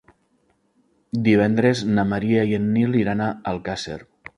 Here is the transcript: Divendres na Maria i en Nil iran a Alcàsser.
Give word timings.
Divendres 1.29 1.85
na 1.93 2.09
Maria 2.15 2.49
i 2.55 2.59
en 2.63 2.69
Nil 2.79 3.01
iran 3.05 3.27
a 3.29 3.33
Alcàsser. 3.57 4.05